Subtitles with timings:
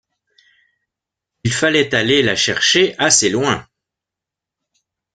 [1.43, 3.67] Il fallait aller la chercher assez loin.